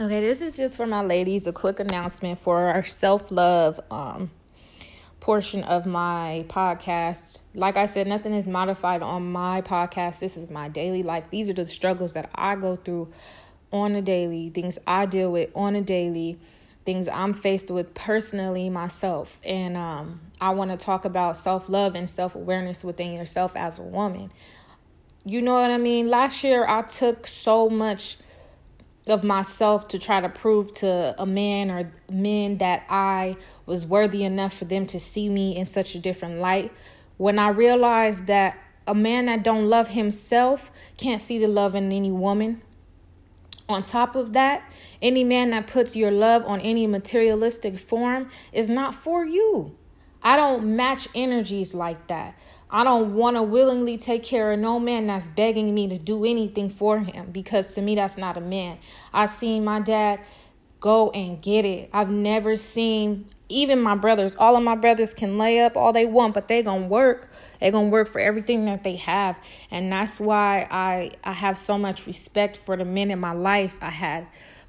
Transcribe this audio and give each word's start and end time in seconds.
Okay, 0.00 0.20
this 0.20 0.40
is 0.42 0.56
just 0.56 0.76
for 0.76 0.86
my 0.86 1.02
ladies. 1.02 1.48
A 1.48 1.52
quick 1.52 1.80
announcement 1.80 2.38
for 2.38 2.68
our 2.68 2.84
self 2.84 3.32
love 3.32 3.80
um, 3.90 4.30
portion 5.18 5.64
of 5.64 5.86
my 5.86 6.44
podcast. 6.46 7.40
Like 7.52 7.76
I 7.76 7.86
said, 7.86 8.06
nothing 8.06 8.32
is 8.32 8.46
modified 8.46 9.02
on 9.02 9.32
my 9.32 9.60
podcast. 9.60 10.20
This 10.20 10.36
is 10.36 10.50
my 10.50 10.68
daily 10.68 11.02
life. 11.02 11.28
These 11.30 11.50
are 11.50 11.52
the 11.52 11.66
struggles 11.66 12.12
that 12.12 12.30
I 12.32 12.54
go 12.54 12.76
through 12.76 13.10
on 13.72 13.96
a 13.96 14.00
daily, 14.00 14.50
things 14.50 14.78
I 14.86 15.04
deal 15.04 15.32
with 15.32 15.50
on 15.56 15.74
a 15.74 15.82
daily, 15.82 16.38
things 16.86 17.08
I'm 17.08 17.34
faced 17.34 17.68
with 17.68 17.92
personally 17.94 18.70
myself. 18.70 19.40
And 19.42 19.76
um, 19.76 20.20
I 20.40 20.50
want 20.50 20.70
to 20.70 20.76
talk 20.76 21.06
about 21.06 21.36
self 21.36 21.68
love 21.68 21.96
and 21.96 22.08
self 22.08 22.36
awareness 22.36 22.84
within 22.84 23.14
yourself 23.14 23.56
as 23.56 23.80
a 23.80 23.82
woman. 23.82 24.30
You 25.24 25.42
know 25.42 25.54
what 25.54 25.72
I 25.72 25.76
mean? 25.76 26.08
Last 26.08 26.44
year, 26.44 26.64
I 26.68 26.82
took 26.82 27.26
so 27.26 27.68
much 27.68 28.18
of 29.08 29.24
myself 29.24 29.88
to 29.88 29.98
try 29.98 30.20
to 30.20 30.28
prove 30.28 30.72
to 30.74 31.14
a 31.18 31.26
man 31.26 31.70
or 31.70 31.92
men 32.10 32.58
that 32.58 32.84
I 32.88 33.36
was 33.66 33.84
worthy 33.84 34.24
enough 34.24 34.56
for 34.56 34.64
them 34.64 34.86
to 34.86 35.00
see 35.00 35.28
me 35.28 35.56
in 35.56 35.64
such 35.64 35.94
a 35.94 35.98
different 35.98 36.40
light. 36.40 36.72
When 37.16 37.38
I 37.38 37.48
realized 37.48 38.26
that 38.26 38.58
a 38.86 38.94
man 38.94 39.26
that 39.26 39.44
don't 39.44 39.66
love 39.66 39.88
himself 39.88 40.72
can't 40.96 41.20
see 41.20 41.38
the 41.38 41.48
love 41.48 41.74
in 41.74 41.92
any 41.92 42.10
woman. 42.10 42.62
On 43.68 43.82
top 43.82 44.16
of 44.16 44.32
that, 44.32 44.72
any 45.02 45.24
man 45.24 45.50
that 45.50 45.66
puts 45.66 45.94
your 45.94 46.10
love 46.10 46.42
on 46.46 46.60
any 46.62 46.86
materialistic 46.86 47.78
form 47.78 48.30
is 48.52 48.70
not 48.70 48.94
for 48.94 49.26
you. 49.26 49.76
I 50.22 50.36
don't 50.36 50.76
match 50.76 51.08
energies 51.14 51.74
like 51.74 52.06
that. 52.08 52.38
I 52.70 52.84
don't 52.84 53.14
want 53.14 53.36
to 53.36 53.42
willingly 53.42 53.96
take 53.96 54.22
care 54.22 54.52
of 54.52 54.58
no 54.58 54.78
man 54.78 55.06
that's 55.06 55.28
begging 55.28 55.74
me 55.74 55.88
to 55.88 55.98
do 55.98 56.24
anything 56.24 56.68
for 56.68 56.98
him 56.98 57.30
because 57.30 57.74
to 57.74 57.82
me 57.82 57.94
that's 57.94 58.18
not 58.18 58.36
a 58.36 58.42
man. 58.42 58.78
I've 59.12 59.30
seen 59.30 59.64
my 59.64 59.80
dad 59.80 60.20
go 60.80 61.10
and 61.10 61.40
get 61.40 61.64
it. 61.64 61.88
I've 61.92 62.10
never 62.10 62.56
seen 62.56 63.26
even 63.48 63.80
my 63.80 63.94
brothers, 63.94 64.36
all 64.36 64.56
of 64.56 64.62
my 64.62 64.74
brothers 64.74 65.14
can 65.14 65.38
lay 65.38 65.60
up 65.60 65.76
all 65.76 65.92
they 65.92 66.04
want, 66.04 66.34
but 66.34 66.48
they 66.48 66.62
to 66.62 66.74
work. 66.74 67.32
They 67.60 67.70
to 67.70 67.80
work 67.80 68.08
for 68.08 68.20
everything 68.20 68.66
that 68.66 68.84
they 68.84 68.96
have. 68.96 69.38
And 69.70 69.90
that's 69.90 70.20
why 70.20 70.68
I 70.70 71.12
I 71.24 71.32
have 71.32 71.56
so 71.56 71.78
much 71.78 72.06
respect 72.06 72.56
for 72.56 72.76
the 72.76 72.84
men 72.84 73.10
in 73.10 73.18
my 73.18 73.32
life. 73.32 73.78
I 73.80 73.90
had 73.90 74.28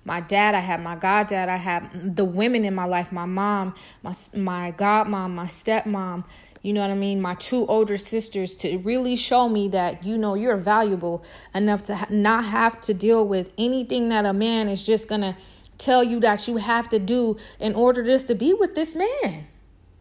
my 0.10 0.22
dad, 0.22 0.56
I 0.56 0.60
had 0.60 0.82
my 0.82 0.96
goddad, 0.96 1.48
I 1.50 1.58
had 1.58 2.16
the 2.16 2.26
women 2.26 2.66
in 2.66 2.74
my 2.74 2.86
life, 2.86 3.12
my 3.12 3.26
mom, 3.26 3.76
my 4.02 4.14
my 4.36 4.72
godmom, 4.72 5.30
my 5.36 5.46
stepmom, 5.46 6.26
you 6.64 6.74
know 6.74 6.82
what 6.82 6.90
I 6.90 6.96
mean, 6.96 7.22
my 7.22 7.36
two 7.36 7.66
older 7.68 7.96
sisters 7.96 8.56
to 8.58 8.78
really 8.80 9.16
show 9.16 9.48
me 9.48 9.68
that, 9.70 10.04
you 10.04 10.18
know, 10.18 10.34
you're 10.34 10.58
valuable 10.58 11.24
enough 11.54 11.84
to 11.84 12.08
not 12.10 12.46
have 12.46 12.82
to 12.82 12.94
deal 12.94 13.26
with 13.26 13.54
anything 13.58 14.10
that 14.10 14.26
a 14.26 14.34
man 14.34 14.68
is 14.68 14.84
just 14.84 15.08
going 15.08 15.22
to 15.22 15.38
tell 15.78 16.04
you 16.04 16.20
that 16.20 16.48
you 16.48 16.58
have 16.58 16.90
to 16.90 17.00
do 17.00 17.38
in 17.60 17.76
order 17.76 18.04
just 18.04 18.28
to 18.28 18.36
be 18.36 18.54
with 18.54 18.74
this 18.74 18.96
man. 18.96 19.48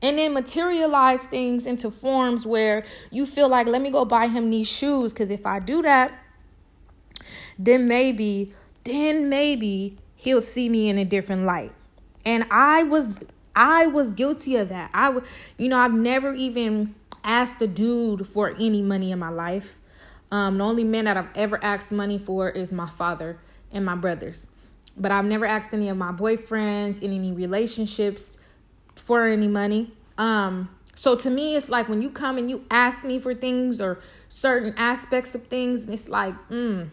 And 0.00 0.16
then 0.16 0.32
materialize 0.32 1.24
things 1.24 1.66
into 1.66 1.90
forms 1.90 2.46
where 2.46 2.84
you 3.10 3.26
feel 3.26 3.48
like, 3.48 3.66
let 3.66 3.82
me 3.82 3.90
go 3.90 4.04
buy 4.04 4.28
him 4.28 4.50
these 4.50 4.68
shoes. 4.68 5.12
Because 5.12 5.30
if 5.30 5.44
I 5.44 5.58
do 5.58 5.82
that, 5.82 6.12
then 7.58 7.88
maybe, 7.88 8.52
then 8.88 9.28
maybe 9.28 9.98
he'll 10.14 10.40
see 10.40 10.68
me 10.68 10.88
in 10.88 10.98
a 10.98 11.04
different 11.04 11.44
light. 11.44 11.72
And 12.24 12.46
I 12.50 12.82
was 12.82 13.20
I 13.54 13.86
was 13.86 14.10
guilty 14.10 14.54
of 14.56 14.68
that. 14.68 14.90
I, 14.94 15.20
you 15.56 15.68
know, 15.68 15.80
I've 15.80 15.92
never 15.92 16.32
even 16.32 16.94
asked 17.24 17.60
a 17.60 17.66
dude 17.66 18.26
for 18.26 18.54
any 18.58 18.82
money 18.82 19.10
in 19.10 19.18
my 19.18 19.30
life. 19.30 19.78
Um, 20.30 20.58
the 20.58 20.64
only 20.64 20.84
man 20.84 21.06
that 21.06 21.16
I've 21.16 21.30
ever 21.34 21.62
asked 21.64 21.90
money 21.90 22.18
for 22.18 22.50
is 22.50 22.72
my 22.72 22.86
father 22.86 23.38
and 23.72 23.84
my 23.84 23.96
brothers. 23.96 24.46
But 24.96 25.10
I've 25.10 25.24
never 25.24 25.44
asked 25.44 25.74
any 25.74 25.88
of 25.88 25.96
my 25.96 26.12
boyfriends 26.12 27.02
in 27.02 27.12
any 27.12 27.32
relationships 27.32 28.38
for 28.94 29.26
any 29.26 29.48
money. 29.48 29.92
Um, 30.18 30.68
so 30.94 31.16
to 31.16 31.30
me, 31.30 31.56
it's 31.56 31.68
like 31.68 31.88
when 31.88 32.02
you 32.02 32.10
come 32.10 32.38
and 32.38 32.48
you 32.50 32.64
ask 32.70 33.04
me 33.04 33.18
for 33.18 33.34
things 33.34 33.80
or 33.80 34.00
certain 34.28 34.74
aspects 34.76 35.34
of 35.34 35.46
things, 35.46 35.84
and 35.84 35.94
it's 35.94 36.08
like, 36.08 36.34
mm, 36.48 36.90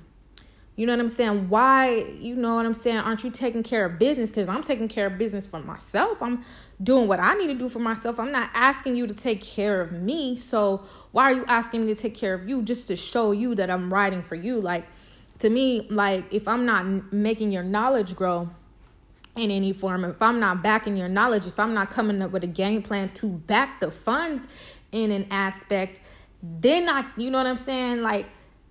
you 0.76 0.86
know 0.86 0.94
what 0.94 1.00
I'm 1.00 1.10
saying? 1.10 1.50
Why, 1.50 2.06
you 2.20 2.36
know 2.36 2.56
what 2.56 2.66
I'm 2.66 2.76
saying? 2.76 2.98
Aren't 2.98 3.24
you 3.24 3.32
taking 3.32 3.64
care 3.64 3.86
of 3.86 3.98
business? 3.98 4.30
Because 4.30 4.50
I'm 4.50 4.62
taking 4.62 4.88
care 4.88 5.08
of 5.08 5.18
business 5.18 5.48
for 5.48 5.60
myself. 5.60 6.22
I'm 6.22 6.44
doing 6.84 7.08
what 7.08 7.20
I 7.20 7.34
need 7.36 7.48
to 7.48 7.54
do 7.54 7.70
for 7.70 7.80
myself. 7.80 8.20
I'm 8.20 8.32
not 8.32 8.50
asking 8.54 8.98
you 8.98 9.08
to 9.08 9.14
take 9.14 9.42
care 9.42 9.80
of 9.80 9.94
me. 9.94 10.36
So 10.36 10.84
why 11.12 11.24
are 11.24 11.34
you 11.34 11.46
asking 11.48 11.86
me 11.86 11.96
to 11.96 12.02
take 12.02 12.14
care 12.14 12.34
of 12.34 12.48
you 12.50 12.62
just 12.62 12.88
to 12.88 12.96
show 12.96 13.32
you 13.32 13.56
that 13.56 13.70
I'm 13.70 13.94
writing 13.94 14.22
for 14.22 14.36
you? 14.36 14.60
Like, 14.60 14.86
to 15.40 15.50
me, 15.50 15.88
like, 15.90 16.34
if 16.34 16.48
I'm 16.48 16.66
not 16.66 17.14
making 17.14 17.52
your 17.52 17.64
knowledge 17.64 18.16
grow, 18.16 18.50
in 19.36 19.52
any 19.52 19.74
form. 19.74 20.06
If 20.06 20.22
I'm 20.22 20.40
not 20.40 20.64
backing 20.64 20.98
your 20.98 21.10
knowledge, 21.10 21.46
if 21.46 21.60
I'm 21.60 21.74
not 21.74 21.90
coming 21.90 22.22
up 22.22 22.32
with 22.32 22.44
a 22.44 22.48
game 22.48 22.82
plan 22.82 23.10
to 23.16 23.28
back 23.28 23.80
the 23.80 23.92
funds 23.92 24.48
in 24.92 25.12
an 25.12 25.28
aspect, 25.30 26.00
then 26.42 26.88
I, 26.90 27.06
you 27.18 27.30
know 27.30 27.38
what 27.38 27.48
I'm 27.48 27.58
saying? 27.58 28.02
Like, 28.02 28.28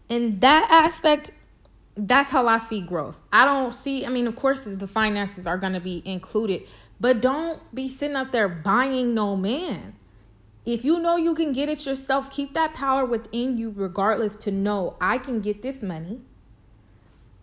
in 0.09 0.41
that 0.41 0.69
aspect, 0.71 1.33
that's 1.97 2.31
how 2.31 2.47
I 2.49 2.57
see 2.57 2.81
growth. 2.81 3.21
I 3.33 3.45
don't 3.45 3.73
see, 3.73 4.05
I 4.05 4.09
mean, 4.09 4.27
of 4.27 4.37
course, 4.37 4.65
the 4.65 4.87
finances 4.87 5.47
are 5.47 5.59
going 5.59 5.75
to 5.75 5.81
be 5.81 6.03
included, 6.05 6.63
but 7.01 7.21
don't 7.21 7.61
be 7.75 7.89
sitting 7.89 8.17
up 8.17 8.33
there 8.33 8.49
buying 8.49 9.15
no 9.15 9.37
man. 9.37 9.95
If 10.67 10.85
you 10.85 10.99
know 10.99 11.17
you 11.17 11.35
can 11.35 11.53
get 11.53 11.69
it 11.69 11.85
yourself, 11.87 12.31
keep 12.31 12.55
that 12.55 12.75
power 12.75 13.05
within 13.05 13.59
you, 13.59 13.71
regardless, 13.71 14.35
to 14.37 14.51
know 14.51 14.97
I 15.01 15.19
can 15.19 15.41
get 15.41 15.63
this 15.63 15.83
money. 15.83 16.21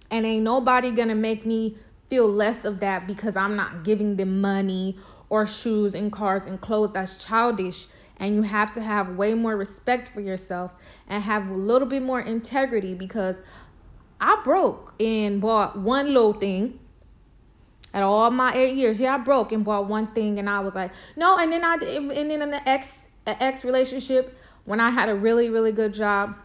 And 0.09 0.25
ain't 0.25 0.43
nobody 0.43 0.91
going 0.91 1.07
to 1.07 1.15
make 1.15 1.45
me 1.45 1.77
feel 2.09 2.27
less 2.27 2.65
of 2.65 2.81
that 2.81 3.07
because 3.07 3.35
I'm 3.35 3.55
not 3.55 3.83
giving 3.83 4.17
them 4.17 4.41
money 4.41 4.97
or 5.29 5.45
shoes 5.45 5.93
and 5.93 6.11
cars 6.11 6.45
and 6.45 6.59
clothes. 6.59 6.91
That's 6.91 7.15
childish. 7.15 7.87
And 8.17 8.35
you 8.35 8.41
have 8.41 8.73
to 8.73 8.81
have 8.81 9.15
way 9.15 9.33
more 9.33 9.55
respect 9.55 10.09
for 10.09 10.19
yourself 10.19 10.73
and 11.07 11.23
have 11.23 11.49
a 11.49 11.53
little 11.53 11.87
bit 11.87 12.03
more 12.03 12.19
integrity 12.19 12.93
because 12.93 13.39
I 14.21 14.39
broke 14.43 14.93
and 14.99 15.41
bought 15.41 15.77
one 15.77 16.13
little 16.13 16.33
thing 16.33 16.79
at 17.93 18.03
all 18.03 18.29
my 18.29 18.53
eight 18.53 18.75
years. 18.75 19.01
Yeah, 19.01 19.15
I 19.15 19.17
broke 19.17 19.51
and 19.51 19.65
bought 19.65 19.87
one 19.87 20.07
thing, 20.07 20.37
and 20.37 20.47
I 20.47 20.59
was 20.59 20.75
like, 20.75 20.91
no. 21.15 21.37
And 21.37 21.51
then 21.51 21.63
I 21.63 21.73
and 21.73 22.11
then 22.11 22.41
in 22.41 22.51
the 22.51 22.69
ex 22.69 23.09
ex 23.25 23.65
relationship, 23.65 24.37
when 24.65 24.79
I 24.79 24.91
had 24.91 25.09
a 25.09 25.15
really 25.15 25.49
really 25.49 25.71
good 25.71 25.93
job, 25.93 26.35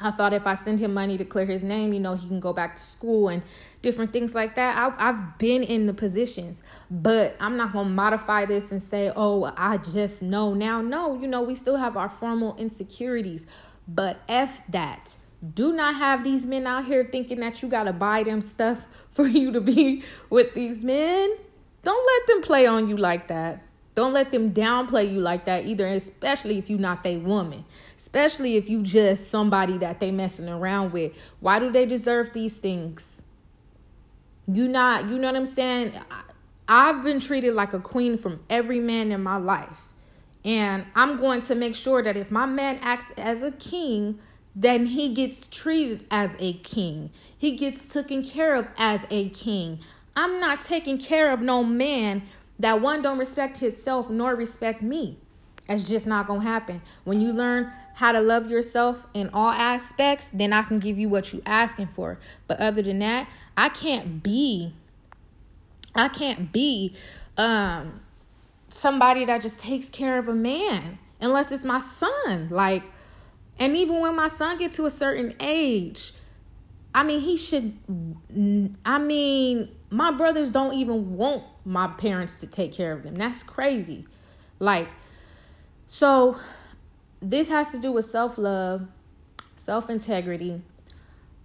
I 0.00 0.12
thought 0.12 0.32
if 0.32 0.46
I 0.46 0.54
send 0.54 0.78
him 0.78 0.94
money 0.94 1.18
to 1.18 1.24
clear 1.24 1.46
his 1.46 1.64
name, 1.64 1.92
you 1.92 1.98
know, 1.98 2.14
he 2.14 2.28
can 2.28 2.38
go 2.38 2.52
back 2.52 2.76
to 2.76 2.82
school 2.82 3.28
and 3.28 3.42
different 3.82 4.12
things 4.12 4.32
like 4.32 4.54
that. 4.54 4.76
I, 4.76 5.08
I've 5.08 5.38
been 5.38 5.64
in 5.64 5.86
the 5.86 5.94
positions, 5.94 6.62
but 6.90 7.36
I'm 7.40 7.56
not 7.56 7.72
gonna 7.72 7.90
modify 7.90 8.44
this 8.44 8.70
and 8.70 8.80
say, 8.80 9.12
oh, 9.14 9.52
I 9.56 9.78
just 9.78 10.22
know 10.22 10.54
now. 10.54 10.80
No, 10.80 11.18
you 11.18 11.26
know, 11.26 11.42
we 11.42 11.56
still 11.56 11.76
have 11.76 11.96
our 11.96 12.08
formal 12.08 12.56
insecurities, 12.56 13.46
but 13.88 14.20
f 14.28 14.62
that 14.68 15.18
do 15.54 15.72
not 15.72 15.96
have 15.96 16.22
these 16.22 16.46
men 16.46 16.66
out 16.66 16.84
here 16.84 17.08
thinking 17.10 17.40
that 17.40 17.62
you 17.62 17.68
got 17.68 17.84
to 17.84 17.92
buy 17.92 18.22
them 18.22 18.40
stuff 18.40 18.86
for 19.10 19.26
you 19.26 19.52
to 19.52 19.60
be 19.60 20.04
with 20.30 20.54
these 20.54 20.84
men. 20.84 21.36
Don't 21.82 22.06
let 22.06 22.26
them 22.28 22.42
play 22.42 22.66
on 22.66 22.88
you 22.88 22.96
like 22.96 23.28
that. 23.28 23.62
Don't 23.94 24.14
let 24.14 24.32
them 24.32 24.54
downplay 24.54 25.12
you 25.12 25.20
like 25.20 25.44
that 25.44 25.66
either, 25.66 25.86
especially 25.86 26.56
if 26.56 26.70
you're 26.70 26.78
not 26.78 27.02
their 27.02 27.18
woman. 27.18 27.64
Especially 27.96 28.56
if 28.56 28.70
you 28.70 28.82
just 28.82 29.30
somebody 29.30 29.76
that 29.78 30.00
they 30.00 30.10
messing 30.10 30.48
around 30.48 30.92
with. 30.92 31.12
Why 31.40 31.58
do 31.58 31.70
they 31.70 31.84
deserve 31.84 32.32
these 32.32 32.56
things? 32.56 33.20
You 34.46 34.66
not, 34.66 35.10
you 35.10 35.18
know 35.18 35.26
what 35.26 35.36
I'm 35.36 35.44
saying? 35.44 35.92
I've 36.66 37.04
been 37.04 37.20
treated 37.20 37.52
like 37.54 37.74
a 37.74 37.80
queen 37.80 38.16
from 38.16 38.40
every 38.48 38.80
man 38.80 39.12
in 39.12 39.22
my 39.22 39.36
life. 39.36 39.88
And 40.44 40.86
I'm 40.94 41.18
going 41.18 41.42
to 41.42 41.54
make 41.54 41.74
sure 41.74 42.02
that 42.02 42.16
if 42.16 42.30
my 42.30 42.46
man 42.46 42.78
acts 42.80 43.12
as 43.16 43.42
a 43.42 43.52
king, 43.52 44.18
then 44.54 44.86
he 44.86 45.08
gets 45.08 45.46
treated 45.46 46.06
as 46.10 46.36
a 46.38 46.52
king. 46.54 47.10
He 47.36 47.56
gets 47.56 47.92
taken 47.92 48.22
care 48.22 48.54
of 48.54 48.68
as 48.76 49.06
a 49.10 49.28
king. 49.30 49.80
I'm 50.14 50.38
not 50.40 50.60
taking 50.60 50.98
care 50.98 51.32
of 51.32 51.40
no 51.40 51.64
man 51.64 52.22
that 52.58 52.80
one 52.80 53.02
don't 53.02 53.18
respect 53.18 53.58
himself 53.58 54.10
nor 54.10 54.34
respect 54.36 54.82
me. 54.82 55.18
That's 55.68 55.88
just 55.88 56.06
not 56.06 56.26
gonna 56.26 56.42
happen. 56.42 56.82
When 57.04 57.20
you 57.20 57.32
learn 57.32 57.72
how 57.94 58.12
to 58.12 58.20
love 58.20 58.50
yourself 58.50 59.06
in 59.14 59.30
all 59.32 59.50
aspects, 59.50 60.30
then 60.32 60.52
I 60.52 60.62
can 60.62 60.78
give 60.78 60.98
you 60.98 61.08
what 61.08 61.32
you 61.32 61.40
asking 61.46 61.88
for. 61.88 62.18
But 62.46 62.60
other 62.60 62.82
than 62.82 62.98
that, 62.98 63.28
I 63.56 63.68
can't 63.68 64.22
be 64.22 64.74
I 65.94 66.08
can't 66.08 66.52
be 66.52 66.94
um 67.36 68.00
somebody 68.70 69.24
that 69.24 69.42
just 69.42 69.58
takes 69.58 69.88
care 69.88 70.18
of 70.18 70.28
a 70.28 70.34
man 70.34 70.98
unless 71.20 71.52
it's 71.52 71.64
my 71.64 71.78
son. 71.78 72.48
Like 72.50 72.84
and 73.58 73.76
even 73.76 74.00
when 74.00 74.16
my 74.16 74.28
son 74.28 74.56
get 74.58 74.72
to 74.72 74.86
a 74.86 74.90
certain 74.90 75.34
age, 75.40 76.12
I 76.94 77.04
mean, 77.04 77.20
he 77.20 77.36
should 77.36 77.76
I 78.84 78.98
mean, 78.98 79.68
my 79.90 80.10
brothers 80.10 80.50
don't 80.50 80.74
even 80.74 81.16
want 81.16 81.44
my 81.64 81.88
parents 81.88 82.36
to 82.38 82.46
take 82.46 82.72
care 82.72 82.92
of 82.92 83.02
them. 83.02 83.14
That's 83.14 83.42
crazy. 83.42 84.06
Like 84.58 84.88
so 85.86 86.36
this 87.20 87.48
has 87.50 87.70
to 87.72 87.78
do 87.78 87.92
with 87.92 88.06
self-love, 88.06 88.88
self-integrity, 89.56 90.62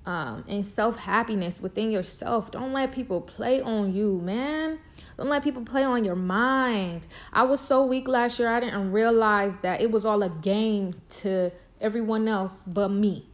um, 0.06 0.46
and 0.48 0.66
self 0.66 0.98
happiness 1.00 1.62
within 1.62 1.92
yourself. 1.92 2.50
Don't 2.50 2.72
let 2.72 2.94
people 2.94 3.20
play 3.22 3.62
on 3.62 3.94
you, 3.94 4.20
man. 4.24 4.80
Don't 5.18 5.28
let 5.28 5.44
people 5.44 5.64
play 5.64 5.84
on 5.84 6.06
your 6.06 6.16
mind. 6.16 7.08
I 7.34 7.44
was 7.44 7.60
so 7.60 7.84
weak 7.84 8.08
last 8.08 8.40
year, 8.40 8.50
I 8.50 8.62
didn't 8.62 8.92
realize 8.92 9.58
that 9.58 9.82
it 9.82 9.92
was 9.92 10.06
all 10.06 10.24
a 10.24 10.30
game 10.30 10.96
to 11.10 11.52
everyone 11.82 12.28
else 12.28 12.64
but 12.64 12.90
me. 12.90 13.26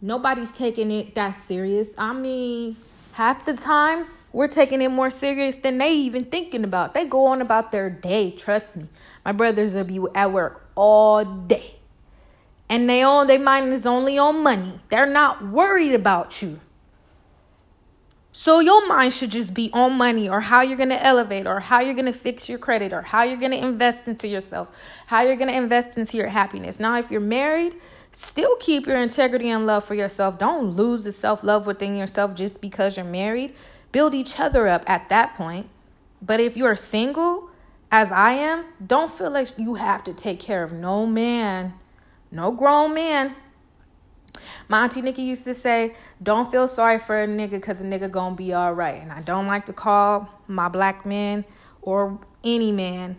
Nobody's 0.00 0.52
taking 0.52 0.90
it 0.90 1.14
that 1.14 1.32
serious. 1.32 1.94
I 1.98 2.12
mean, 2.12 2.76
half 3.12 3.44
the 3.44 3.54
time, 3.54 4.06
we're 4.32 4.48
taking 4.48 4.82
it 4.82 4.90
more 4.90 5.08
serious 5.08 5.56
than 5.56 5.78
they 5.78 5.92
even 5.94 6.24
thinking 6.24 6.64
about. 6.64 6.92
They 6.92 7.06
go 7.06 7.26
on 7.26 7.40
about 7.40 7.72
their 7.72 7.88
day. 7.88 8.30
Trust 8.30 8.76
me. 8.76 8.88
My 9.24 9.32
brothers 9.32 9.74
will 9.74 9.84
be 9.84 10.00
at 10.14 10.30
work 10.32 10.68
all 10.74 11.24
day. 11.24 11.76
And 12.68 12.90
they 12.90 13.02
on 13.02 13.26
their 13.28 13.38
mind 13.38 13.72
is 13.72 13.86
only 13.86 14.18
on 14.18 14.42
money. 14.42 14.74
They're 14.88 15.06
not 15.06 15.46
worried 15.46 15.94
about 15.94 16.42
you. 16.42 16.60
So 18.38 18.60
your 18.60 18.86
mind 18.86 19.14
should 19.14 19.30
just 19.30 19.54
be 19.54 19.70
on 19.72 19.94
money 19.94 20.28
or 20.28 20.42
how 20.42 20.60
you're 20.60 20.76
going 20.76 20.90
to 20.90 21.02
elevate 21.02 21.46
or 21.46 21.58
how 21.58 21.80
you're 21.80 21.94
going 21.94 22.04
to 22.04 22.12
fix 22.12 22.50
your 22.50 22.58
credit 22.58 22.92
or 22.92 23.00
how 23.00 23.22
you're 23.22 23.38
going 23.38 23.52
to 23.52 23.56
invest 23.56 24.08
into 24.08 24.28
yourself, 24.28 24.70
how 25.06 25.22
you're 25.22 25.36
going 25.36 25.48
to 25.48 25.56
invest 25.56 25.96
into 25.96 26.18
your 26.18 26.26
happiness. 26.26 26.78
Now, 26.78 26.98
if 26.98 27.10
you're 27.10 27.18
married, 27.18 27.76
still 28.12 28.54
keep 28.56 28.86
your 28.86 29.00
integrity 29.00 29.48
and 29.48 29.64
love 29.64 29.84
for 29.84 29.94
yourself. 29.94 30.38
Don't 30.38 30.76
lose 30.76 31.04
the 31.04 31.12
self-love 31.12 31.66
within 31.66 31.96
yourself 31.96 32.34
just 32.34 32.60
because 32.60 32.98
you're 32.98 33.06
married. 33.06 33.54
Build 33.90 34.14
each 34.14 34.38
other 34.38 34.66
up 34.66 34.84
at 34.86 35.08
that 35.08 35.34
point. 35.34 35.70
But 36.20 36.38
if 36.38 36.58
you're 36.58 36.74
single, 36.74 37.48
as 37.90 38.12
I 38.12 38.32
am, 38.32 38.66
don't 38.86 39.10
feel 39.10 39.30
like 39.30 39.58
you 39.58 39.76
have 39.76 40.04
to 40.04 40.12
take 40.12 40.40
care 40.40 40.62
of 40.62 40.74
no 40.74 41.06
man, 41.06 41.72
no 42.30 42.52
grown 42.52 42.92
man 42.92 43.34
my 44.68 44.82
auntie 44.84 45.02
Nikki 45.02 45.22
used 45.22 45.44
to 45.44 45.54
say, 45.54 45.94
"Don't 46.22 46.50
feel 46.50 46.68
sorry 46.68 46.98
for 46.98 47.22
a 47.22 47.26
nigga, 47.26 47.62
cause 47.62 47.80
a 47.80 47.84
nigga 47.84 48.10
gonna 48.10 48.34
be 48.34 48.52
all 48.52 48.72
right." 48.72 49.00
And 49.00 49.12
I 49.12 49.22
don't 49.22 49.46
like 49.46 49.66
to 49.66 49.72
call 49.72 50.28
my 50.46 50.68
black 50.68 51.06
men 51.06 51.44
or 51.82 52.18
any 52.44 52.72
man, 52.72 53.16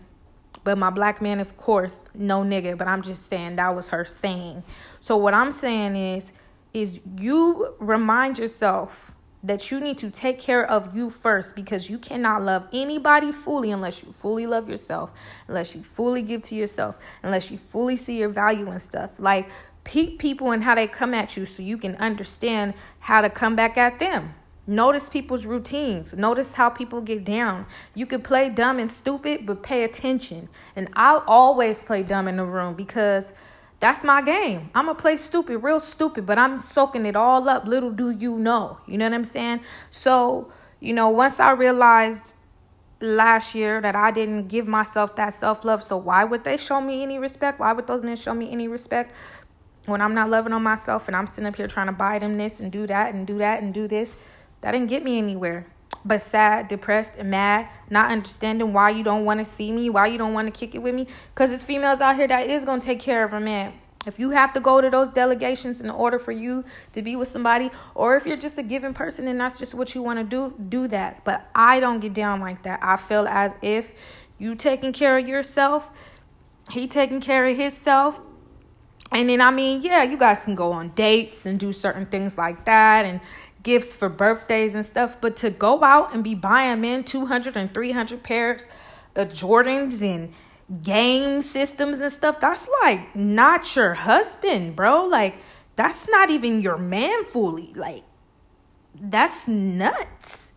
but 0.64 0.78
my 0.78 0.90
black 0.90 1.22
man, 1.22 1.40
of 1.40 1.56
course, 1.56 2.02
no 2.14 2.42
nigga. 2.42 2.76
But 2.76 2.88
I'm 2.88 3.02
just 3.02 3.26
saying 3.26 3.56
that 3.56 3.74
was 3.74 3.88
her 3.88 4.04
saying. 4.04 4.64
So 5.00 5.16
what 5.16 5.34
I'm 5.34 5.52
saying 5.52 5.96
is, 5.96 6.32
is 6.74 7.00
you 7.16 7.74
remind 7.78 8.38
yourself 8.38 9.14
that 9.42 9.70
you 9.70 9.78
need 9.80 9.96
to 9.98 10.10
take 10.10 10.38
care 10.38 10.68
of 10.68 10.96
you 10.96 11.08
first 11.08 11.54
because 11.54 11.88
you 11.88 11.98
cannot 11.98 12.42
love 12.42 12.66
anybody 12.72 13.30
fully 13.30 13.70
unless 13.70 14.02
you 14.02 14.10
fully 14.10 14.46
love 14.46 14.68
yourself, 14.68 15.12
unless 15.46 15.74
you 15.74 15.82
fully 15.82 16.22
give 16.22 16.42
to 16.42 16.54
yourself, 16.54 16.98
unless 17.22 17.50
you 17.50 17.56
fully 17.56 17.96
see 17.96 18.18
your 18.18 18.28
value 18.28 18.68
and 18.68 18.82
stuff. 18.82 19.10
Like 19.18 19.48
peep 19.88 20.18
people 20.18 20.52
and 20.52 20.62
how 20.62 20.74
they 20.74 20.86
come 20.86 21.14
at 21.14 21.34
you 21.34 21.46
so 21.46 21.62
you 21.62 21.78
can 21.78 21.94
understand 21.96 22.74
how 23.00 23.22
to 23.22 23.30
come 23.30 23.56
back 23.56 23.78
at 23.78 23.98
them. 23.98 24.34
Notice 24.66 25.08
people's 25.08 25.46
routines. 25.46 26.12
Notice 26.12 26.52
how 26.52 26.68
people 26.68 27.00
get 27.00 27.24
down. 27.24 27.64
You 27.94 28.04
could 28.04 28.22
play 28.22 28.50
dumb 28.50 28.78
and 28.78 28.90
stupid, 28.90 29.46
but 29.46 29.62
pay 29.62 29.84
attention. 29.84 30.50
And 30.76 30.90
I'll 30.92 31.24
always 31.26 31.82
play 31.82 32.02
dumb 32.02 32.28
in 32.28 32.36
the 32.36 32.44
room 32.44 32.74
because 32.74 33.32
that's 33.80 34.04
my 34.04 34.20
game. 34.20 34.68
I'm 34.74 34.88
to 34.88 34.94
play 34.94 35.16
stupid, 35.16 35.60
real 35.60 35.80
stupid, 35.80 36.26
but 36.26 36.38
I'm 36.38 36.58
soaking 36.58 37.06
it 37.06 37.16
all 37.16 37.48
up. 37.48 37.64
Little 37.66 37.90
do 37.90 38.10
you 38.10 38.36
know. 38.36 38.76
You 38.86 38.98
know 38.98 39.06
what 39.06 39.14
I'm 39.14 39.24
saying? 39.24 39.60
So, 39.90 40.52
you 40.80 40.92
know, 40.92 41.08
once 41.08 41.40
I 41.40 41.52
realized 41.52 42.34
last 43.00 43.54
year 43.54 43.80
that 43.80 43.96
I 43.96 44.10
didn't 44.10 44.48
give 44.48 44.68
myself 44.68 45.16
that 45.16 45.32
self 45.32 45.64
love, 45.64 45.82
so 45.82 45.96
why 45.96 46.24
would 46.24 46.44
they 46.44 46.58
show 46.58 46.82
me 46.82 47.02
any 47.02 47.18
respect? 47.18 47.58
Why 47.58 47.72
would 47.72 47.86
those 47.86 48.04
men 48.04 48.16
show 48.16 48.34
me 48.34 48.52
any 48.52 48.68
respect? 48.68 49.14
When 49.88 50.00
I'm 50.00 50.14
not 50.14 50.30
loving 50.30 50.52
on 50.52 50.62
myself 50.62 51.08
and 51.08 51.16
I'm 51.16 51.26
sitting 51.26 51.46
up 51.46 51.56
here 51.56 51.66
trying 51.66 51.86
to 51.86 51.92
buy 51.92 52.18
them 52.18 52.36
this 52.36 52.60
and 52.60 52.70
do 52.70 52.86
that 52.86 53.14
and 53.14 53.26
do 53.26 53.38
that 53.38 53.62
and 53.62 53.72
do 53.72 53.88
this, 53.88 54.16
that 54.60 54.72
didn't 54.72 54.88
get 54.88 55.02
me 55.02 55.18
anywhere. 55.18 55.66
But 56.04 56.20
sad, 56.20 56.68
depressed, 56.68 57.14
and 57.16 57.30
mad, 57.30 57.68
not 57.90 58.10
understanding 58.10 58.72
why 58.72 58.90
you 58.90 59.02
don't 59.02 59.24
want 59.24 59.40
to 59.40 59.44
see 59.44 59.72
me, 59.72 59.90
why 59.90 60.06
you 60.06 60.18
don't 60.18 60.34
want 60.34 60.52
to 60.52 60.58
kick 60.58 60.74
it 60.74 60.78
with 60.78 60.94
me. 60.94 61.06
Because 61.34 61.50
it's 61.50 61.64
females 61.64 62.00
out 62.00 62.16
here 62.16 62.28
that 62.28 62.48
is 62.48 62.64
going 62.64 62.80
to 62.80 62.86
take 62.86 63.00
care 63.00 63.24
of 63.24 63.32
a 63.32 63.40
man. 63.40 63.72
If 64.06 64.18
you 64.18 64.30
have 64.30 64.52
to 64.54 64.60
go 64.60 64.80
to 64.80 64.88
those 64.88 65.10
delegations 65.10 65.80
in 65.80 65.90
order 65.90 66.18
for 66.18 66.32
you 66.32 66.64
to 66.92 67.02
be 67.02 67.16
with 67.16 67.28
somebody, 67.28 67.70
or 67.94 68.16
if 68.16 68.26
you're 68.26 68.36
just 68.36 68.56
a 68.56 68.62
given 68.62 68.94
person 68.94 69.28
and 69.28 69.40
that's 69.40 69.58
just 69.58 69.74
what 69.74 69.94
you 69.94 70.02
want 70.02 70.18
to 70.18 70.24
do, 70.24 70.54
do 70.68 70.88
that. 70.88 71.24
But 71.24 71.48
I 71.54 71.80
don't 71.80 72.00
get 72.00 72.14
down 72.14 72.40
like 72.40 72.62
that. 72.62 72.80
I 72.82 72.96
feel 72.96 73.26
as 73.26 73.54
if 73.60 73.92
you 74.38 74.54
taking 74.54 74.92
care 74.92 75.18
of 75.18 75.28
yourself, 75.28 75.90
he 76.70 76.86
taking 76.86 77.20
care 77.20 77.46
of 77.46 77.56
himself, 77.56 78.20
and 79.18 79.28
then, 79.28 79.40
I 79.40 79.50
mean, 79.50 79.82
yeah, 79.82 80.04
you 80.04 80.16
guys 80.16 80.44
can 80.44 80.54
go 80.54 80.70
on 80.70 80.90
dates 80.90 81.44
and 81.44 81.58
do 81.58 81.72
certain 81.72 82.06
things 82.06 82.38
like 82.38 82.64
that 82.66 83.04
and 83.04 83.20
gifts 83.64 83.96
for 83.96 84.08
birthdays 84.08 84.76
and 84.76 84.86
stuff. 84.86 85.20
But 85.20 85.34
to 85.38 85.50
go 85.50 85.82
out 85.82 86.14
and 86.14 86.22
be 86.22 86.36
buying 86.36 86.82
men 86.82 87.02
200 87.02 87.56
and 87.56 87.74
300 87.74 88.22
pairs 88.22 88.68
of 89.16 89.30
Jordans 89.30 90.04
and 90.04 90.32
game 90.84 91.42
systems 91.42 91.98
and 91.98 92.12
stuff, 92.12 92.38
that's 92.38 92.68
like 92.80 93.16
not 93.16 93.74
your 93.74 93.94
husband, 93.94 94.76
bro. 94.76 95.06
Like, 95.06 95.34
that's 95.74 96.08
not 96.08 96.30
even 96.30 96.62
your 96.62 96.76
man 96.76 97.24
fully. 97.24 97.72
Like, 97.74 98.04
that's 98.94 99.48
nuts 99.48 100.52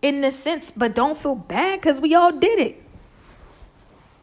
in 0.00 0.24
a 0.24 0.30
sense, 0.30 0.70
but 0.70 0.94
don't 0.94 1.18
feel 1.18 1.34
bad 1.34 1.82
because 1.82 2.00
we 2.00 2.14
all 2.14 2.32
did 2.32 2.58
it. 2.60 2.82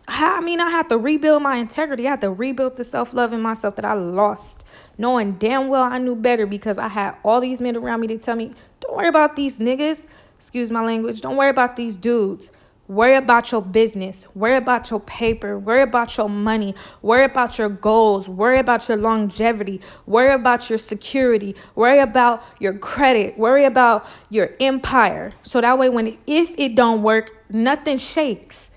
I 0.07 0.41
mean, 0.41 0.59
I 0.59 0.69
had 0.69 0.89
to 0.89 0.97
rebuild 0.97 1.43
my 1.43 1.55
integrity. 1.55 2.07
I 2.07 2.11
had 2.11 2.21
to 2.21 2.31
rebuild 2.31 2.75
the 2.75 2.83
self 2.83 3.13
love 3.13 3.33
in 3.33 3.41
myself 3.41 3.75
that 3.77 3.85
I 3.85 3.93
lost, 3.93 4.63
knowing 4.97 5.33
damn 5.33 5.69
well 5.69 5.83
I 5.83 5.97
knew 5.97 6.15
better 6.15 6.45
because 6.45 6.77
I 6.77 6.89
had 6.89 7.15
all 7.23 7.39
these 7.39 7.61
men 7.61 7.77
around 7.77 8.01
me 8.01 8.07
to 8.07 8.17
tell 8.17 8.35
me, 8.35 8.51
don't 8.81 8.97
worry 8.97 9.07
about 9.07 9.35
these 9.35 9.59
niggas. 9.59 10.07
Excuse 10.37 10.69
my 10.69 10.83
language. 10.83 11.21
Don't 11.21 11.37
worry 11.37 11.49
about 11.49 11.77
these 11.77 11.95
dudes. 11.95 12.51
Worry 12.89 13.15
about 13.15 13.49
your 13.49 13.61
business. 13.61 14.27
Worry 14.35 14.57
about 14.57 14.91
your 14.91 14.99
paper. 14.99 15.57
Worry 15.57 15.83
about 15.83 16.17
your 16.17 16.29
money. 16.29 16.75
Worry 17.01 17.23
about 17.23 17.57
your 17.57 17.69
goals. 17.69 18.27
Worry 18.27 18.59
about 18.59 18.89
your 18.89 18.97
longevity. 18.97 19.79
Worry 20.05 20.33
about 20.33 20.69
your 20.69 20.77
security. 20.77 21.55
Worry 21.75 21.99
about 21.99 22.43
your 22.59 22.77
credit. 22.77 23.37
Worry 23.37 23.63
about 23.63 24.05
your 24.29 24.49
empire. 24.59 25.31
So 25.43 25.61
that 25.61 25.79
way, 25.79 25.87
when 25.87 26.17
if 26.27 26.53
it 26.57 26.75
don't 26.75 27.03
work, 27.03 27.31
nothing 27.49 27.97
shakes. 27.97 28.72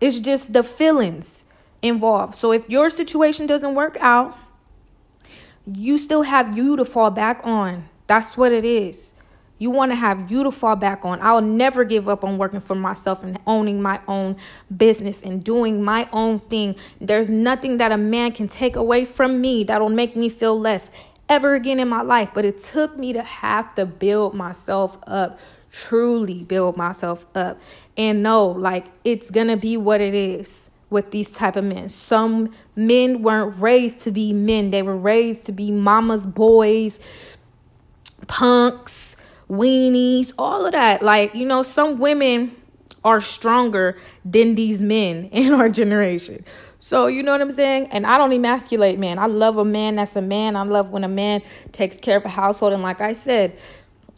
It's 0.00 0.20
just 0.20 0.52
the 0.52 0.62
feelings 0.62 1.44
involved. 1.82 2.34
So 2.34 2.52
if 2.52 2.68
your 2.68 2.90
situation 2.90 3.46
doesn't 3.46 3.74
work 3.74 3.96
out, 4.00 4.36
you 5.66 5.98
still 5.98 6.22
have 6.22 6.56
you 6.56 6.76
to 6.76 6.84
fall 6.84 7.10
back 7.10 7.40
on. 7.44 7.88
That's 8.06 8.36
what 8.36 8.52
it 8.52 8.64
is. 8.64 9.14
You 9.58 9.70
want 9.70 9.92
to 9.92 9.96
have 9.96 10.30
you 10.30 10.42
to 10.44 10.50
fall 10.50 10.76
back 10.76 11.04
on. 11.04 11.20
I'll 11.22 11.40
never 11.40 11.84
give 11.84 12.08
up 12.08 12.24
on 12.24 12.38
working 12.38 12.60
for 12.60 12.74
myself 12.74 13.22
and 13.22 13.38
owning 13.46 13.80
my 13.80 14.00
own 14.08 14.36
business 14.76 15.22
and 15.22 15.42
doing 15.42 15.82
my 15.82 16.08
own 16.12 16.40
thing. 16.40 16.76
There's 17.00 17.30
nothing 17.30 17.76
that 17.78 17.92
a 17.92 17.96
man 17.96 18.32
can 18.32 18.48
take 18.48 18.76
away 18.76 19.04
from 19.04 19.40
me 19.40 19.64
that'll 19.64 19.88
make 19.88 20.16
me 20.16 20.28
feel 20.28 20.58
less 20.58 20.90
ever 21.28 21.54
again 21.54 21.78
in 21.78 21.88
my 21.88 22.02
life. 22.02 22.30
But 22.34 22.44
it 22.44 22.58
took 22.58 22.98
me 22.98 23.12
to 23.12 23.22
have 23.22 23.74
to 23.76 23.86
build 23.86 24.34
myself 24.34 24.98
up 25.06 25.38
truly 25.74 26.44
build 26.44 26.76
myself 26.76 27.26
up 27.34 27.58
and 27.96 28.22
know 28.22 28.46
like 28.46 28.86
it's 29.04 29.28
gonna 29.28 29.56
be 29.56 29.76
what 29.76 30.00
it 30.00 30.14
is 30.14 30.70
with 30.88 31.10
these 31.10 31.32
type 31.32 31.56
of 31.56 31.64
men 31.64 31.88
some 31.88 32.48
men 32.76 33.22
weren't 33.22 33.60
raised 33.60 33.98
to 33.98 34.12
be 34.12 34.32
men 34.32 34.70
they 34.70 34.82
were 34.82 34.96
raised 34.96 35.44
to 35.44 35.50
be 35.50 35.72
mama's 35.72 36.26
boys 36.26 37.00
punks 38.28 39.16
weenies 39.50 40.32
all 40.38 40.64
of 40.64 40.70
that 40.70 41.02
like 41.02 41.34
you 41.34 41.44
know 41.44 41.64
some 41.64 41.98
women 41.98 42.54
are 43.02 43.20
stronger 43.20 43.98
than 44.24 44.54
these 44.54 44.80
men 44.80 45.24
in 45.32 45.52
our 45.52 45.68
generation 45.68 46.44
so 46.78 47.06
you 47.06 47.22
know 47.22 47.32
what 47.32 47.40
I'm 47.40 47.50
saying? 47.50 47.88
And 47.92 48.06
I 48.06 48.18
don't 48.18 48.30
emasculate 48.30 48.98
man. 48.98 49.18
I 49.18 49.24
love 49.24 49.56
a 49.56 49.64
man 49.64 49.96
that's 49.96 50.16
a 50.16 50.20
man. 50.20 50.54
I 50.54 50.64
love 50.64 50.90
when 50.90 51.02
a 51.02 51.08
man 51.08 51.40
takes 51.72 51.96
care 51.96 52.18
of 52.18 52.26
a 52.26 52.28
household. 52.28 52.74
And 52.74 52.82
like 52.82 53.00
I 53.00 53.14
said, 53.14 53.56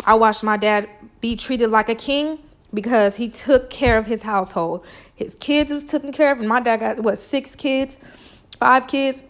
I 0.05 0.15
watched 0.15 0.43
my 0.43 0.57
dad 0.57 0.89
be 1.21 1.37
treated 1.37 1.71
like 1.71 1.89
a 1.89 1.95
king 1.95 2.39
because 2.75 3.17
he 3.17 3.29
took 3.29 3.71
care 3.71 3.99
of 3.99 4.07
his 4.07 4.23
household. 4.23 4.85
His 5.15 5.35
kids 5.37 5.73
was 5.73 5.85
taken 5.85 6.13
care 6.13 6.33
of, 6.33 6.39
and 6.39 6.49
my 6.49 6.61
dad 6.61 6.79
got 6.79 7.01
what 7.01 7.19
six 7.19 7.55
kids, 7.55 7.99
five 8.59 8.87
kids, 8.87 9.23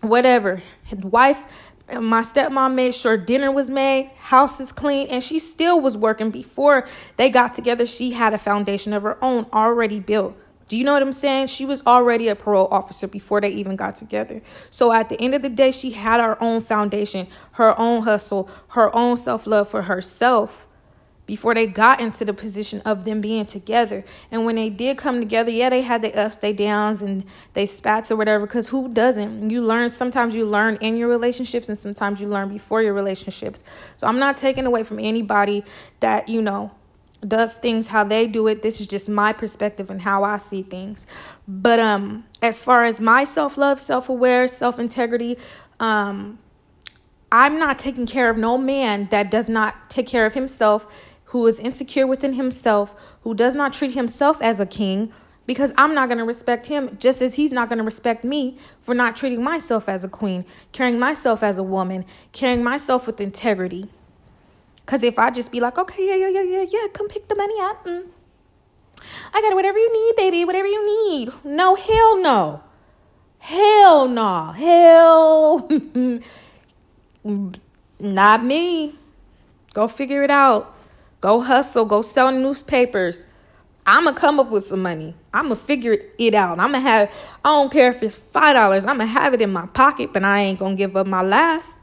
whatever. 0.00 0.62
His 0.84 1.00
wife, 1.00 1.44
my 1.92 2.22
stepmom 2.22 2.74
made 2.74 2.94
sure 2.94 3.16
dinner 3.16 3.52
was 3.52 3.70
made, 3.70 4.10
house 4.16 4.60
is 4.60 4.72
clean, 4.72 5.08
and 5.08 5.22
she 5.22 5.38
still 5.38 5.80
was 5.80 5.96
working 5.96 6.30
before 6.30 6.88
they 7.16 7.28
got 7.28 7.54
together. 7.54 7.86
She 7.86 8.12
had 8.12 8.32
a 8.32 8.38
foundation 8.38 8.92
of 8.92 9.02
her 9.02 9.22
own 9.22 9.46
already 9.52 10.00
built. 10.00 10.36
Do 10.66 10.78
you 10.78 10.84
know 10.84 10.94
what 10.94 11.02
I'm 11.02 11.12
saying? 11.12 11.48
She 11.48 11.66
was 11.66 11.82
already 11.86 12.28
a 12.28 12.34
parole 12.34 12.68
officer 12.70 13.06
before 13.06 13.42
they 13.42 13.50
even 13.50 13.76
got 13.76 13.96
together. 13.96 14.40
So 14.70 14.92
at 14.92 15.10
the 15.10 15.20
end 15.20 15.34
of 15.34 15.42
the 15.42 15.50
day, 15.50 15.70
she 15.70 15.90
had 15.90 16.20
her 16.20 16.42
own 16.42 16.62
foundation, 16.62 17.28
her 17.52 17.78
own 17.78 18.02
hustle, 18.02 18.48
her 18.68 18.94
own 18.96 19.18
self 19.18 19.46
love 19.46 19.68
for 19.68 19.82
herself 19.82 20.66
before 21.26 21.54
they 21.54 21.66
got 21.66 22.00
into 22.00 22.24
the 22.24 22.34
position 22.34 22.82
of 22.84 23.04
them 23.04 23.20
being 23.20 23.46
together. 23.46 24.04
And 24.30 24.44
when 24.44 24.56
they 24.56 24.68
did 24.68 24.98
come 24.98 25.20
together, 25.20 25.50
yeah, 25.50 25.70
they 25.70 25.80
had 25.80 26.02
their 26.02 26.16
ups, 26.18 26.36
their 26.36 26.52
downs, 26.52 27.00
and 27.02 27.24
they 27.54 27.66
spats 27.66 28.10
or 28.10 28.16
whatever. 28.16 28.46
Because 28.46 28.68
who 28.68 28.88
doesn't? 28.88 29.50
You 29.50 29.62
learn. 29.62 29.88
Sometimes 29.88 30.34
you 30.34 30.44
learn 30.44 30.76
in 30.80 30.96
your 30.96 31.08
relationships, 31.08 31.68
and 31.68 31.78
sometimes 31.78 32.20
you 32.20 32.28
learn 32.28 32.48
before 32.48 32.82
your 32.82 32.92
relationships. 32.92 33.64
So 33.96 34.06
I'm 34.06 34.18
not 34.18 34.36
taking 34.36 34.66
away 34.66 34.84
from 34.84 34.98
anybody 34.98 35.64
that 36.00 36.28
you 36.28 36.42
know 36.42 36.70
does 37.26 37.56
things 37.56 37.88
how 37.88 38.04
they 38.04 38.26
do 38.26 38.46
it. 38.48 38.60
This 38.60 38.80
is 38.80 38.86
just 38.86 39.08
my 39.08 39.32
perspective 39.32 39.90
and 39.90 40.02
how 40.02 40.24
I 40.24 40.36
see 40.36 40.62
things. 40.62 41.06
But 41.48 41.80
um, 41.80 42.24
as 42.42 42.62
far 42.62 42.84
as 42.84 43.00
my 43.00 43.24
self 43.24 43.56
love, 43.56 43.80
self 43.80 44.08
aware, 44.08 44.46
self 44.48 44.78
integrity, 44.78 45.38
um. 45.80 46.38
I'm 47.32 47.58
not 47.58 47.80
taking 47.80 48.06
care 48.06 48.30
of 48.30 48.36
no 48.36 48.56
man 48.56 49.08
that 49.10 49.28
does 49.28 49.48
not 49.48 49.90
take 49.90 50.06
care 50.06 50.24
of 50.24 50.34
himself 50.34 50.86
who 51.34 51.48
is 51.48 51.58
insecure 51.58 52.06
within 52.06 52.34
himself, 52.34 52.94
who 53.22 53.34
does 53.34 53.56
not 53.56 53.72
treat 53.72 53.92
himself 53.92 54.40
as 54.40 54.60
a 54.60 54.66
king, 54.66 55.12
because 55.46 55.72
I'm 55.76 55.92
not 55.92 56.08
going 56.08 56.18
to 56.18 56.24
respect 56.24 56.66
him 56.66 56.96
just 57.00 57.20
as 57.20 57.34
he's 57.34 57.50
not 57.50 57.68
going 57.68 57.78
to 57.78 57.84
respect 57.84 58.22
me 58.22 58.56
for 58.80 58.94
not 58.94 59.16
treating 59.16 59.42
myself 59.42 59.88
as 59.88 60.04
a 60.04 60.08
queen, 60.08 60.44
carrying 60.70 60.96
myself 60.96 61.42
as 61.42 61.58
a 61.58 61.64
woman, 61.64 62.04
carrying 62.30 62.62
myself 62.62 63.08
with 63.08 63.20
integrity. 63.20 63.88
Because 64.76 65.02
if 65.02 65.18
I 65.18 65.30
just 65.30 65.50
be 65.50 65.58
like, 65.58 65.76
okay, 65.76 66.06
yeah, 66.06 66.14
yeah, 66.14 66.40
yeah, 66.40 66.42
yeah, 66.42 66.66
yeah, 66.68 66.86
come 66.92 67.08
pick 67.08 67.26
the 67.26 67.34
money 67.34 67.60
up. 67.62 67.84
Mm. 67.84 68.04
I 69.32 69.42
got 69.42 69.56
whatever 69.56 69.76
you 69.76 69.92
need, 69.92 70.14
baby, 70.14 70.44
whatever 70.44 70.68
you 70.68 71.10
need. 71.10 71.32
No, 71.42 71.74
hell 71.74 72.22
no. 72.22 72.62
Hell 73.40 74.06
no. 74.06 74.52
Hell. 74.52 75.68
not 77.98 78.44
me. 78.44 78.94
Go 79.72 79.88
figure 79.88 80.22
it 80.22 80.30
out. 80.30 80.73
Go 81.24 81.40
hustle, 81.40 81.86
go 81.86 82.02
sell 82.02 82.30
newspapers. 82.30 83.24
I'm 83.86 84.04
gonna 84.04 84.14
come 84.14 84.38
up 84.38 84.50
with 84.50 84.66
some 84.66 84.82
money. 84.82 85.16
I'm 85.32 85.44
gonna 85.44 85.56
figure 85.56 85.96
it 86.18 86.34
out. 86.34 86.58
I'm 86.58 86.72
gonna 86.72 86.80
have, 86.80 87.10
I 87.42 87.48
don't 87.48 87.72
care 87.72 87.88
if 87.88 88.02
it's 88.02 88.18
$5, 88.18 88.82
I'm 88.82 88.98
gonna 88.98 89.06
have 89.06 89.32
it 89.32 89.40
in 89.40 89.50
my 89.50 89.64
pocket, 89.68 90.12
but 90.12 90.22
I 90.22 90.40
ain't 90.40 90.58
gonna 90.58 90.74
give 90.74 90.94
up 90.98 91.06
my 91.06 91.22
last 91.22 91.80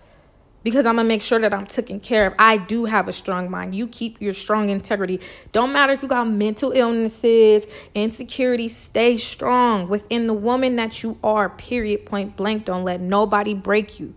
because 0.62 0.86
I'm 0.86 0.98
gonna 0.98 1.08
make 1.08 1.24
sure 1.24 1.40
that 1.40 1.56
I'm 1.56 1.66
taken 1.66 2.00
care 2.00 2.28
of. 2.28 2.36
I 2.38 2.58
do 2.58 2.86
have 2.86 3.08
a 3.08 3.14
strong 3.14 3.50
mind. 3.50 3.74
You 3.74 3.88
keep 3.88 4.22
your 4.22 4.36
strong 4.36 4.70
integrity. 4.70 5.20
Don't 5.52 5.74
matter 5.74 5.92
if 5.92 6.04
you 6.04 6.08
got 6.08 6.30
mental 6.30 6.72
illnesses, 6.74 7.66
insecurity, 7.96 8.68
stay 8.68 9.18
strong 9.18 9.90
within 9.90 10.28
the 10.28 10.36
woman 10.36 10.76
that 10.76 11.02
you 11.02 11.18
are, 11.24 11.50
period, 11.50 12.06
point 12.06 12.36
blank. 12.38 12.66
Don't 12.66 12.84
let 12.84 13.02
nobody 13.02 13.56
break 13.56 14.00
you. 14.00 14.14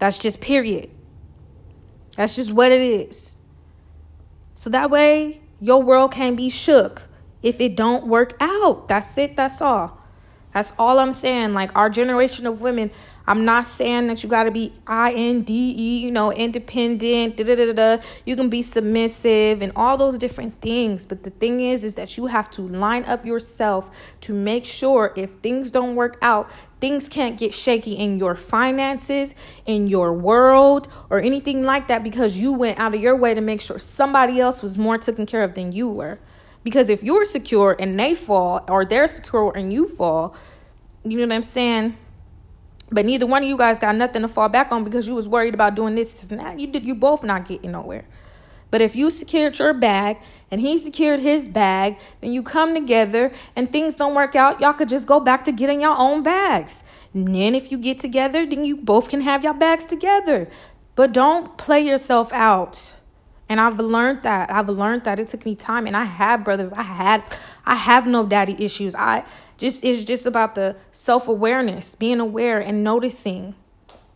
That's 0.00 0.18
just 0.18 0.40
period. 0.40 0.90
That's 2.16 2.34
just 2.34 2.50
what 2.50 2.72
it 2.72 2.80
is. 2.80 3.37
So 4.58 4.68
that 4.70 4.90
way 4.90 5.40
your 5.60 5.80
world 5.84 6.10
can 6.10 6.34
be 6.34 6.48
shook 6.48 7.06
if 7.44 7.60
it 7.60 7.76
don't 7.76 8.08
work 8.08 8.36
out. 8.40 8.88
That's 8.88 9.16
it. 9.16 9.36
That's 9.36 9.62
all. 9.62 10.02
That's 10.52 10.72
all 10.76 10.98
I'm 10.98 11.12
saying. 11.12 11.54
Like 11.54 11.70
our 11.76 11.88
generation 11.88 12.44
of 12.44 12.60
women, 12.60 12.90
I'm 13.28 13.44
not 13.44 13.66
saying 13.66 14.06
that 14.06 14.22
you 14.22 14.30
got 14.30 14.44
to 14.44 14.50
be 14.50 14.72
I 14.86 15.12
N 15.12 15.42
D 15.42 15.74
E, 15.76 15.98
you 15.98 16.10
know, 16.10 16.32
independent, 16.32 17.36
da 17.36 17.44
da 17.44 17.54
da 17.56 17.72
da. 17.74 18.02
You 18.24 18.36
can 18.36 18.48
be 18.48 18.62
submissive 18.62 19.60
and 19.60 19.70
all 19.76 19.98
those 19.98 20.16
different 20.16 20.58
things. 20.62 21.04
But 21.04 21.24
the 21.24 21.30
thing 21.30 21.60
is, 21.60 21.84
is 21.84 21.94
that 21.96 22.16
you 22.16 22.24
have 22.26 22.50
to 22.52 22.62
line 22.62 23.04
up 23.04 23.26
yourself 23.26 23.90
to 24.22 24.32
make 24.32 24.64
sure 24.64 25.12
if 25.14 25.32
things 25.42 25.70
don't 25.70 25.94
work 25.94 26.16
out, 26.22 26.48
things 26.80 27.06
can't 27.06 27.36
get 27.36 27.52
shaky 27.52 27.92
in 27.92 28.18
your 28.18 28.34
finances, 28.34 29.34
in 29.66 29.88
your 29.88 30.14
world, 30.14 30.88
or 31.10 31.20
anything 31.20 31.64
like 31.64 31.86
that 31.88 32.02
because 32.02 32.38
you 32.38 32.50
went 32.50 32.78
out 32.78 32.94
of 32.94 33.02
your 33.02 33.14
way 33.14 33.34
to 33.34 33.42
make 33.42 33.60
sure 33.60 33.78
somebody 33.78 34.40
else 34.40 34.62
was 34.62 34.78
more 34.78 34.96
taken 34.96 35.26
care 35.26 35.42
of 35.42 35.52
than 35.52 35.70
you 35.70 35.86
were. 35.86 36.18
Because 36.64 36.88
if 36.88 37.02
you're 37.02 37.26
secure 37.26 37.76
and 37.78 38.00
they 38.00 38.14
fall, 38.14 38.64
or 38.68 38.86
they're 38.86 39.06
secure 39.06 39.52
and 39.54 39.70
you 39.70 39.86
fall, 39.86 40.34
you 41.04 41.18
know 41.18 41.26
what 41.26 41.34
I'm 41.34 41.42
saying? 41.42 41.98
But 42.90 43.04
neither 43.04 43.26
one 43.26 43.42
of 43.42 43.48
you 43.48 43.56
guys 43.56 43.78
got 43.78 43.94
nothing 43.96 44.22
to 44.22 44.28
fall 44.28 44.48
back 44.48 44.72
on 44.72 44.84
because 44.84 45.06
you 45.06 45.14
was 45.14 45.28
worried 45.28 45.54
about 45.54 45.74
doing 45.74 45.94
this, 45.94 46.20
this 46.20 46.28
that. 46.28 46.58
You 46.58 46.66
did 46.66 46.84
you 46.84 46.94
both 46.94 47.22
not 47.22 47.46
getting 47.46 47.72
nowhere. 47.72 48.04
But 48.70 48.82
if 48.82 48.94
you 48.94 49.10
secured 49.10 49.58
your 49.58 49.72
bag 49.72 50.18
and 50.50 50.60
he 50.60 50.76
secured 50.78 51.20
his 51.20 51.48
bag, 51.48 51.98
then 52.20 52.32
you 52.32 52.42
come 52.42 52.74
together 52.74 53.32
and 53.56 53.70
things 53.70 53.96
don't 53.96 54.14
work 54.14 54.36
out, 54.36 54.60
y'all 54.60 54.74
could 54.74 54.88
just 54.88 55.06
go 55.06 55.20
back 55.20 55.44
to 55.44 55.52
getting 55.52 55.80
your 55.80 55.96
own 55.96 56.22
bags. 56.22 56.84
And 57.14 57.34
then 57.34 57.54
if 57.54 57.72
you 57.72 57.78
get 57.78 57.98
together, 57.98 58.44
then 58.44 58.64
you 58.64 58.76
both 58.76 59.08
can 59.08 59.22
have 59.22 59.42
your 59.42 59.54
bags 59.54 59.86
together. 59.86 60.48
But 60.94 61.12
don't 61.12 61.56
play 61.56 61.80
yourself 61.80 62.32
out. 62.32 62.97
And 63.48 63.60
I've 63.60 63.78
learned 63.78 64.22
that. 64.24 64.50
I've 64.50 64.68
learned 64.68 65.04
that 65.04 65.18
it 65.18 65.28
took 65.28 65.46
me 65.46 65.54
time 65.54 65.86
and 65.86 65.96
I 65.96 66.04
had 66.04 66.44
brothers. 66.44 66.72
I 66.72 66.82
had 66.82 67.24
I 67.64 67.74
have 67.74 68.06
no 68.06 68.26
daddy 68.26 68.56
issues. 68.62 68.94
I 68.94 69.24
just 69.56 69.84
it's 69.84 70.04
just 70.04 70.26
about 70.26 70.54
the 70.54 70.76
self-awareness, 70.92 71.94
being 71.94 72.20
aware 72.20 72.58
and 72.58 72.84
noticing 72.84 73.54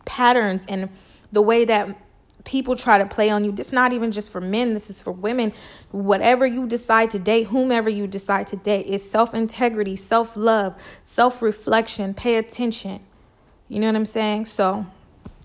patterns 0.05 0.65
and 0.67 0.89
the 1.31 1.41
way 1.41 1.65
that 1.65 1.97
people 2.45 2.75
try 2.75 2.97
to 2.97 3.05
play 3.05 3.29
on 3.29 3.43
you. 3.43 3.51
This 3.51 3.71
not 3.71 3.93
even 3.93 4.11
just 4.11 4.31
for 4.31 4.41
men, 4.41 4.73
this 4.73 4.89
is 4.89 5.01
for 5.01 5.11
women. 5.11 5.53
Whatever 5.91 6.45
you 6.45 6.67
decide 6.67 7.09
to 7.11 7.19
date, 7.19 7.47
whomever 7.47 7.89
you 7.89 8.05
decide 8.05 8.47
to 8.47 8.57
date, 8.57 8.85
is 8.85 9.09
self-integrity, 9.09 9.95
self-love, 9.95 10.75
self-reflection, 11.03 12.13
pay 12.13 12.35
attention. 12.35 12.99
You 13.69 13.79
know 13.79 13.87
what 13.87 13.95
I'm 13.95 14.05
saying? 14.05 14.45
So 14.45 14.85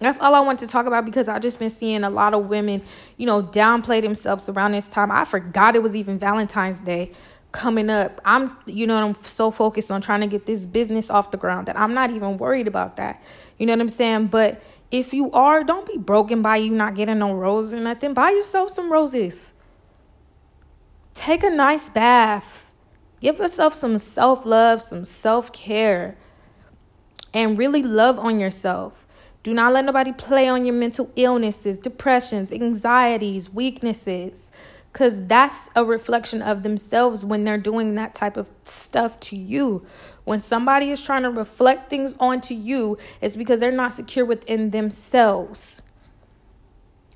that's 0.07 0.19
all 0.21 0.35
I 0.35 0.41
want 0.41 0.61
to 0.61 0.69
talk 0.69 0.87
about 0.87 1.05
because 1.05 1.29
I 1.29 1.39
just 1.39 1.59
been 1.59 1.71
seeing 1.71 2.05
a 2.05 2.11
lot 2.11 2.35
of 2.35 2.47
women, 2.47 2.83
you 3.17 3.27
know, 3.27 3.43
downplay 3.43 4.01
themselves 4.01 4.49
around 4.49 4.73
this 4.73 4.89
time. 4.89 5.11
I 5.11 5.25
forgot 5.25 5.75
it 5.75 5.83
was 5.83 5.97
even 5.97 6.19
Valentine's 6.19 6.81
Day 6.81 7.13
coming 7.51 7.91
up. 7.91 8.21
I'm, 8.25 8.57
you 8.67 8.87
know, 8.87 8.97
I'm 8.97 9.15
so 9.15 9.51
focused 9.51 9.91
on 9.91 10.01
trying 10.01 10.21
to 10.21 10.27
get 10.27 10.47
this 10.47 10.67
business 10.67 11.11
off 11.11 11.31
the 11.31 11.37
ground 11.37 11.67
that 11.67 11.79
I'm 11.79 11.95
not 11.95 12.11
even 12.11 12.39
worried 12.39 12.69
about 12.69 12.97
that. 12.97 13.23
You 13.59 13.67
know 13.67 13.73
what 13.73 13.81
I'm 13.81 13.89
saying? 13.89 14.29
But 14.29 14.63
if 14.91 15.13
you 15.13 15.33
are, 15.33 15.65
don't 15.65 15.87
be 15.87 15.99
broken 15.99 16.43
by 16.43 16.57
you 16.57 16.71
not 16.71 16.95
getting 16.95 17.19
no 17.19 17.35
roses 17.35 17.75
or 17.75 17.81
nothing. 17.81 18.15
Buy 18.15 18.31
yourself 18.31 18.71
some 18.71 18.93
roses. 18.93 19.53
Take 21.15 21.43
a 21.43 21.51
nice 21.51 21.89
bath. 21.89 22.73
Give 23.21 23.39
yourself 23.39 23.75
some 23.75 23.99
self 23.99 24.47
love, 24.47 24.81
some 24.81 25.05
self 25.05 25.53
care, 25.53 26.17
and 27.35 27.59
really 27.59 27.83
love 27.83 28.19
on 28.19 28.39
yourself. 28.39 29.08
Do 29.49 29.55
not 29.55 29.73
let 29.73 29.87
nobody 29.87 30.13
play 30.13 30.47
on 30.47 30.67
your 30.67 30.75
mental 30.75 31.11
illnesses, 31.17 31.79
depressions, 31.79 32.53
anxieties, 32.53 33.49
weaknesses 33.49 34.53
because 34.93 35.27
that's 35.27 35.71
a 35.75 35.87
reflection 35.87 36.43
of 36.43 36.63
themselves 36.63 37.25
when 37.25 37.45
they're 37.45 37.57
doing 37.57 37.95
that 37.95 38.15
type 38.15 38.37
of 38.37 38.47
stuff 38.65 39.19
to 39.21 39.39
you. 39.39 39.87
When 40.25 40.39
somebody 40.39 40.91
is 40.91 41.01
trying 41.01 41.23
to 41.23 41.31
reflect 41.31 41.89
things 41.89 42.15
onto 42.21 42.53
you, 42.53 42.99
it's 43.23 43.37
because 43.37 43.59
they're 43.61 43.73
not 43.73 43.95
secure 43.95 44.27
within 44.27 44.69
themselves. 44.69 45.81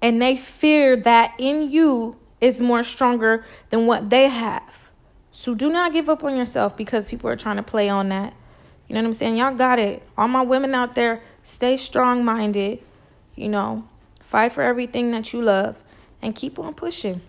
And 0.00 0.22
they 0.22 0.34
fear 0.34 0.96
that 1.02 1.34
in 1.36 1.70
you 1.70 2.18
is 2.40 2.62
more 2.62 2.82
stronger 2.82 3.44
than 3.68 3.84
what 3.86 4.08
they 4.08 4.30
have. 4.30 4.90
So 5.32 5.54
do 5.54 5.68
not 5.68 5.92
give 5.92 6.08
up 6.08 6.24
on 6.24 6.34
yourself 6.34 6.78
because 6.78 7.10
people 7.10 7.28
are 7.28 7.36
trying 7.36 7.56
to 7.56 7.62
play 7.62 7.90
on 7.90 8.08
that. 8.08 8.32
You 8.92 8.96
know 8.96 9.04
what 9.04 9.06
I'm 9.06 9.12
saying? 9.14 9.36
Y'all 9.38 9.54
got 9.54 9.78
it. 9.78 10.02
All 10.18 10.28
my 10.28 10.42
women 10.42 10.74
out 10.74 10.94
there, 10.94 11.22
stay 11.42 11.78
strong 11.78 12.26
minded. 12.26 12.78
You 13.34 13.48
know, 13.48 13.88
fight 14.20 14.52
for 14.52 14.60
everything 14.60 15.12
that 15.12 15.32
you 15.32 15.40
love 15.40 15.78
and 16.20 16.34
keep 16.34 16.58
on 16.58 16.74
pushing. 16.74 17.22